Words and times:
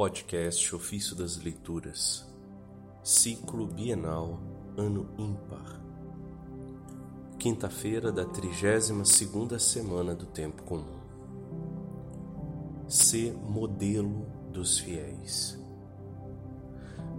Podcast 0.00 0.74
Ofício 0.74 1.14
das 1.14 1.36
Leituras, 1.36 2.26
Ciclo 3.04 3.66
Bienal, 3.66 4.40
Ano 4.74 5.10
Ímpar. 5.18 5.78
Quinta-feira 7.38 8.10
da 8.10 8.24
32ª 8.24 9.58
semana 9.58 10.14
do 10.14 10.24
Tempo 10.24 10.62
Comum. 10.62 11.00
Ser 12.88 13.34
modelo 13.34 14.26
dos 14.50 14.78
fiéis. 14.78 15.62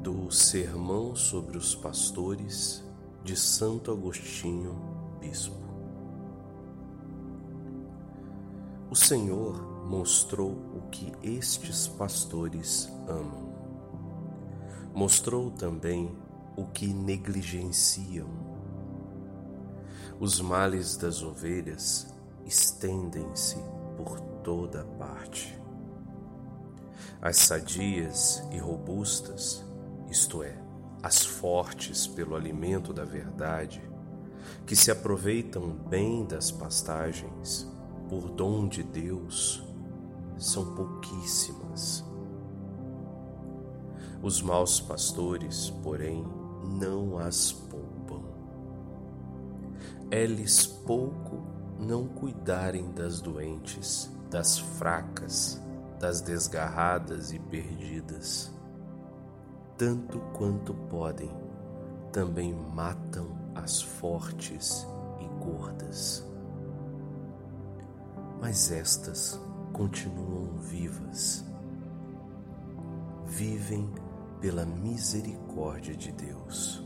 Do 0.02 0.32
Sermão 0.32 1.16
sobre 1.16 1.60
os 1.60 1.76
Pastores, 1.76 2.84
de 3.24 3.36
Santo 3.36 3.92
Agostinho, 3.92 4.76
Bispo. 5.20 5.56
O 8.90 8.96
Senhor 8.96 9.72
mostrou 9.92 10.52
o 10.52 10.84
que 10.90 11.12
estes 11.22 11.86
pastores 11.86 12.90
amam. 13.10 13.52
Mostrou 14.96 15.52
também 15.52 16.18
o 16.56 16.66
que 16.66 16.88
negligenciam. 16.88 18.30
Os 20.18 20.40
males 20.40 20.96
das 20.96 21.22
ovelhas 21.22 22.08
estendem-se 22.46 23.58
por 23.98 24.18
toda 24.42 24.86
parte. 24.98 25.60
As 27.22 27.36
sadias 27.36 28.42
e 28.50 28.60
robustas, 28.60 29.62
isto 30.10 30.42
é, 30.42 30.58
as 31.04 31.26
fortes 31.26 32.08
pelo 32.08 32.34
alimento 32.34 32.94
da 32.94 33.04
verdade, 33.04 33.82
que 34.66 34.76
se 34.76 34.90
aproveitam 34.90 35.70
bem 35.90 36.24
das 36.24 36.50
pastagens, 36.50 37.68
por 38.08 38.30
dom 38.30 38.70
de 38.70 38.84
Deus, 38.84 39.70
são 40.42 40.74
pouquíssimas. 40.74 42.04
Os 44.24 44.42
maus 44.42 44.82
pastores, 44.82 45.70
porém, 45.84 46.26
não 46.64 47.20
as 47.20 47.52
poupam. 47.52 48.24
É-lhes 50.10 50.66
pouco 50.66 51.44
não 51.80 52.08
cuidarem 52.08 52.92
das 52.92 53.22
doentes, 53.22 54.10
das 54.32 54.58
fracas, 54.58 55.62
das 56.00 56.22
desgarradas 56.22 57.32
e 57.32 57.40
perdidas. 57.40 58.52
Tanto 59.78 60.20
quanto 60.34 60.74
podem, 60.74 61.32
também 62.12 62.54
matam 62.54 63.28
as 63.54 63.82
fortes 63.82 64.88
e 65.20 65.44
gordas. 65.44 66.26
Mas 68.40 68.72
estas 68.72 69.40
continuam 69.72 70.58
vivas. 70.60 71.46
Vivem 73.26 73.90
pela 74.40 74.66
misericórdia 74.66 75.96
de 75.96 76.12
Deus. 76.12 76.84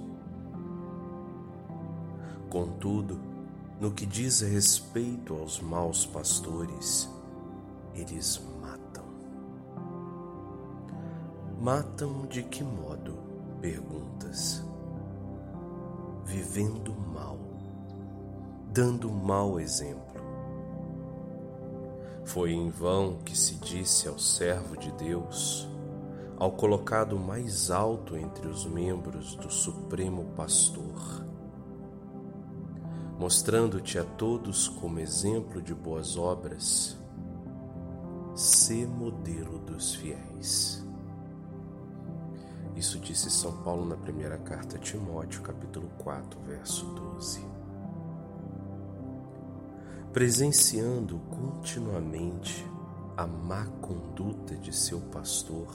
Contudo, 2.49 3.19
no 3.79 3.91
que 3.91 4.05
diz 4.05 4.41
respeito 4.41 5.33
aos 5.33 5.59
maus 5.59 6.05
pastores, 6.05 7.09
eles 7.93 8.41
matam. 8.61 9.05
Matam 11.59 12.25
de 12.27 12.43
que 12.43 12.63
modo? 12.63 13.17
Perguntas. 13.59 14.63
Vivendo 16.23 16.95
mal, 16.95 17.39
dando 18.71 19.11
mau 19.11 19.59
exemplo 19.59 20.24
foi 22.25 22.51
em 22.53 22.69
vão 22.69 23.19
que 23.23 23.37
se 23.37 23.55
disse 23.55 24.07
ao 24.07 24.17
servo 24.17 24.75
de 24.75 24.91
Deus, 24.93 25.69
ao 26.37 26.51
colocado 26.51 27.17
mais 27.17 27.69
alto 27.69 28.17
entre 28.17 28.47
os 28.47 28.65
membros 28.65 29.35
do 29.35 29.49
Supremo 29.49 30.25
Pastor, 30.35 31.23
mostrando-te 33.19 33.99
a 33.99 34.03
todos 34.03 34.67
como 34.67 34.99
exemplo 34.99 35.61
de 35.61 35.73
boas 35.73 36.17
obras, 36.17 36.97
sê 38.33 38.85
modelo 38.85 39.59
dos 39.59 39.93
fiéis. 39.93 40.83
Isso 42.75 42.99
disse 42.99 43.29
São 43.29 43.63
Paulo 43.63 43.85
na 43.85 43.95
primeira 43.95 44.37
carta 44.37 44.75
a 44.75 44.79
Timóteo, 44.79 45.41
capítulo 45.41 45.87
4, 45.99 46.37
verso 46.41 46.85
12 46.87 47.64
presenciando 50.15 51.19
continuamente 51.29 52.65
a 53.17 53.27
má 53.27 53.65
conduta 53.81 54.55
de 54.55 54.73
seu 54.73 55.01
pastor, 55.01 55.67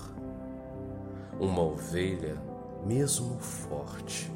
uma 1.39 1.61
ovelha, 1.61 2.41
mesmo 2.87 3.39
forte, 3.39 4.33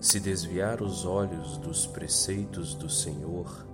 se 0.00 0.18
desviar 0.18 0.82
os 0.82 1.06
olhos 1.06 1.56
dos 1.58 1.86
preceitos 1.86 2.74
do 2.74 2.90
Senhor 2.90 3.64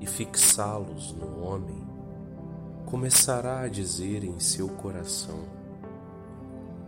e 0.00 0.06
fixá-los 0.08 1.12
no 1.12 1.40
homem, 1.40 1.86
começará 2.84 3.60
a 3.60 3.68
dizer 3.68 4.24
em 4.24 4.40
seu 4.40 4.68
coração: 4.68 5.38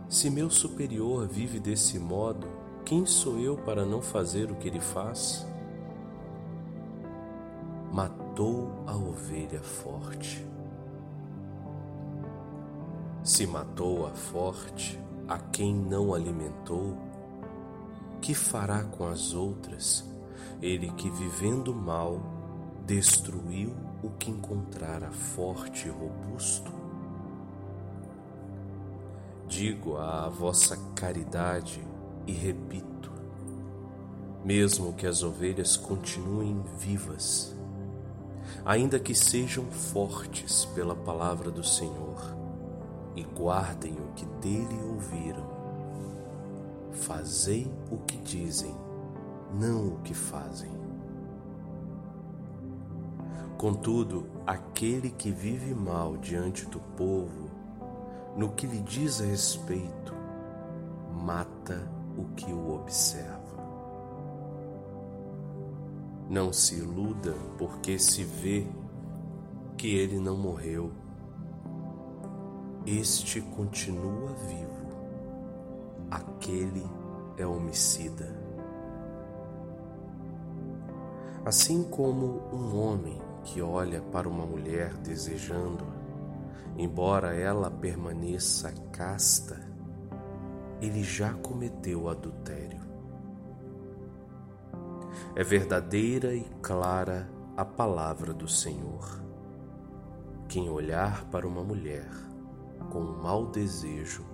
Se 0.09 0.29
meu 0.29 0.49
superior 0.49 1.25
vive 1.25 1.57
desse 1.57 1.97
modo, 1.97 2.49
quem 2.83 3.05
sou 3.05 3.39
eu 3.39 3.55
para 3.55 3.85
não 3.85 4.01
fazer 4.01 4.51
o 4.51 4.55
que 4.55 4.67
ele 4.67 4.81
faz? 4.81 5.47
Matou 7.91 8.83
a 8.85 8.95
ovelha 8.95 9.61
forte. 9.61 10.45
Se 13.23 13.45
matou 13.47 14.05
a 14.05 14.11
forte, 14.11 14.99
a 15.27 15.37
quem 15.37 15.73
não 15.73 16.13
alimentou, 16.13 16.97
que 18.21 18.33
fará 18.33 18.83
com 18.83 19.07
as 19.07 19.33
outras, 19.33 20.05
ele 20.61 20.91
que 20.91 21.09
vivendo 21.09 21.73
mal 21.73 22.19
destruiu 22.85 23.73
o 24.03 24.09
que 24.11 24.31
encontrara 24.31 25.11
forte 25.11 25.87
e 25.87 25.91
robusto? 25.91 26.71
Digo 29.47 29.97
à 29.97 30.29
vossa 30.29 30.77
caridade 30.95 31.83
e 32.27 32.31
repito, 32.31 33.11
mesmo 34.45 34.93
que 34.93 35.07
as 35.07 35.23
ovelhas 35.23 35.75
continuem 35.75 36.63
vivas, 36.77 37.58
ainda 38.65 38.99
que 38.99 39.15
sejam 39.15 39.65
fortes 39.65 40.65
pela 40.65 40.95
palavra 40.95 41.49
do 41.49 41.63
Senhor 41.63 42.35
e 43.15 43.23
guardem 43.23 43.93
o 43.93 44.13
que 44.13 44.25
dele 44.41 44.79
ouviram. 44.83 45.47
Fazei 46.91 47.71
o 47.91 47.97
que 47.97 48.17
dizem, 48.17 48.75
não 49.53 49.87
o 49.87 49.99
que 50.01 50.13
fazem. 50.13 50.71
Contudo, 53.57 54.25
aquele 54.47 55.09
que 55.09 55.31
vive 55.31 55.73
mal 55.73 56.15
diante 56.15 56.65
do 56.65 56.79
povo, 56.79 57.49
no 58.37 58.51
que 58.53 58.65
lhe 58.65 58.79
diz 58.79 59.19
respeito, 59.19 60.13
mata 61.13 61.85
o 62.17 62.23
que 62.35 62.51
o 62.53 62.73
observa. 62.73 63.48
Não 66.29 66.53
se 66.53 66.75
iluda 66.75 67.33
porque 67.57 67.97
se 67.97 68.23
vê 68.23 68.67
que 69.75 69.95
ele 69.95 70.19
não 70.19 70.37
morreu. 70.37 70.91
Este 72.85 73.41
continua 73.41 74.35
vivo. 74.47 74.69
Aquele 76.11 76.85
é 77.35 77.47
homicida. 77.47 78.31
Assim 81.43 81.81
como 81.81 82.43
um 82.53 82.79
homem 82.79 83.19
que 83.43 83.59
olha 83.59 83.99
para 83.99 84.29
uma 84.29 84.45
mulher 84.45 84.93
desejando, 84.97 85.83
embora 86.77 87.33
ela 87.33 87.71
permaneça 87.71 88.71
casta, 88.91 89.59
ele 90.79 91.01
já 91.01 91.33
cometeu 91.33 92.07
adultério. 92.07 92.88
É 95.35 95.43
verdadeira 95.43 96.33
e 96.33 96.43
clara 96.61 97.29
a 97.55 97.65
palavra 97.65 98.33
do 98.33 98.47
Senhor. 98.47 99.21
Quem 100.47 100.69
olhar 100.69 101.25
para 101.25 101.47
uma 101.47 101.63
mulher 101.63 102.09
com 102.89 102.99
um 102.99 103.21
mau 103.21 103.47
desejo 103.47 104.25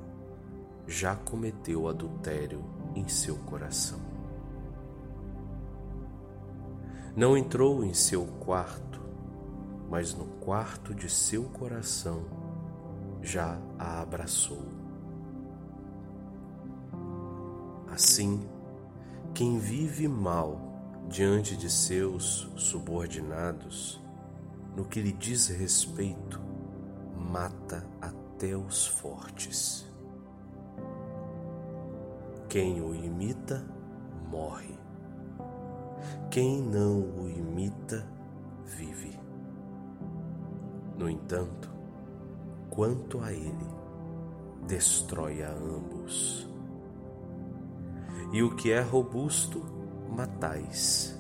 já 0.88 1.16
cometeu 1.16 1.88
adultério 1.88 2.64
em 2.96 3.08
seu 3.08 3.36
coração. 3.38 4.00
Não 7.16 7.38
entrou 7.38 7.84
em 7.84 7.94
seu 7.94 8.26
quarto, 8.26 9.02
mas 9.90 10.14
no 10.14 10.26
quarto 10.26 10.94
de 10.94 11.10
seu 11.10 11.46
coração 11.46 12.26
já 13.22 13.58
a 13.80 14.02
abraçou. 14.02 14.64
Assim, 17.92 18.46
quem 19.36 19.60
vive 19.60 20.08
mal 20.08 20.58
diante 21.10 21.58
de 21.58 21.70
seus 21.70 22.50
subordinados, 22.56 24.02
no 24.74 24.86
que 24.86 25.02
lhe 25.02 25.12
diz 25.12 25.50
respeito, 25.50 26.40
mata 27.18 27.86
até 28.00 28.56
os 28.56 28.88
fortes. 28.88 29.86
Quem 32.48 32.82
o 32.82 32.96
imita, 32.96 33.62
morre. 34.30 34.80
Quem 36.32 36.62
não 36.62 37.02
o 37.02 37.30
imita, 37.30 38.08
vive. 38.64 39.20
No 40.98 41.10
entanto, 41.10 41.70
quanto 42.70 43.20
a 43.20 43.34
ele, 43.34 43.68
destrói 44.66 45.44
a 45.44 45.52
ambos. 45.52 46.55
E 48.32 48.44
o 48.44 48.56
que 48.56 48.72
é 48.72 48.82
robusto, 48.82 49.64
matais, 50.16 51.18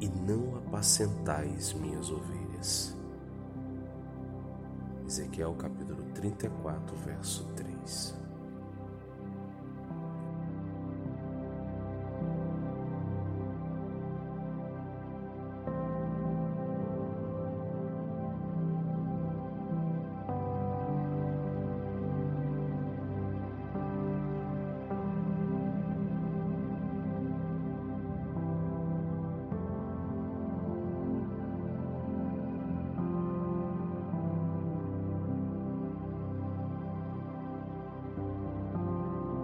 e 0.00 0.08
não 0.08 0.56
apacentais 0.56 1.72
minhas 1.72 2.10
ovelhas. 2.10 2.96
Ezequiel 5.06 5.54
capítulo 5.54 6.02
34, 6.14 6.96
verso 6.96 7.44
3. 7.54 8.21